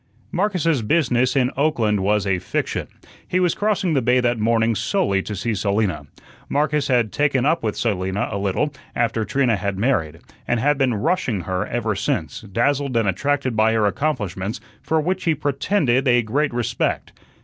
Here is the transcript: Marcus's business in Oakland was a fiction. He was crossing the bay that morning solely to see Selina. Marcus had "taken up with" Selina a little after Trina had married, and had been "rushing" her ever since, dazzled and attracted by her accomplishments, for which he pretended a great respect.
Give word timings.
Marcus's 0.31 0.81
business 0.81 1.35
in 1.35 1.51
Oakland 1.55 1.99
was 1.99 2.25
a 2.25 2.39
fiction. 2.39 2.87
He 3.27 3.39
was 3.39 3.53
crossing 3.53 3.93
the 3.93 4.01
bay 4.01 4.19
that 4.19 4.39
morning 4.39 4.73
solely 4.73 5.21
to 5.21 5.35
see 5.35 5.53
Selina. 5.53 6.07
Marcus 6.49 6.87
had 6.87 7.11
"taken 7.11 7.45
up 7.45 7.61
with" 7.61 7.77
Selina 7.77 8.27
a 8.31 8.39
little 8.39 8.73
after 8.95 9.23
Trina 9.25 9.57
had 9.57 9.77
married, 9.77 10.19
and 10.47 10.59
had 10.59 10.79
been 10.79 10.95
"rushing" 10.95 11.41
her 11.41 11.67
ever 11.67 11.93
since, 11.95 12.41
dazzled 12.41 12.97
and 12.97 13.07
attracted 13.07 13.55
by 13.55 13.73
her 13.73 13.85
accomplishments, 13.85 14.59
for 14.81 14.99
which 14.99 15.25
he 15.25 15.35
pretended 15.35 16.07
a 16.07 16.23
great 16.23 16.51
respect. 16.51 17.13